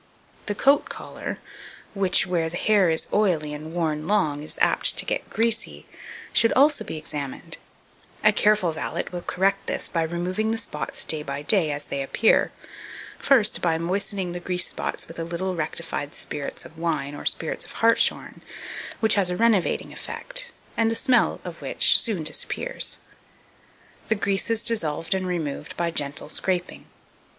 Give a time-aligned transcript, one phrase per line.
[0.47, 1.37] The coat collar,
[1.93, 5.85] which where the hair is oily and worn long, is apt to get greasy
[6.33, 7.59] should also be examined;
[8.23, 12.01] a careful valet will correct this by removing the spots day by day as they
[12.01, 12.51] appear,
[13.19, 17.65] first by moistening the grease spots with a little rectified spirits of wine or spirits
[17.67, 18.41] of hartshorn,
[19.01, 22.97] which has a renovating effect, and the smell of which soon disappears.
[24.07, 26.87] The grease is dissolved and removed by gentle scraping.